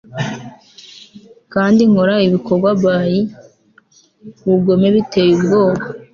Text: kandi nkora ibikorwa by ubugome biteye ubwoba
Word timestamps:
kandi 1.53 1.81
nkora 1.91 2.15
ibikorwa 2.27 2.69
by 2.81 2.93
ubugome 4.45 4.87
biteye 4.95 5.31
ubwoba 5.37 5.83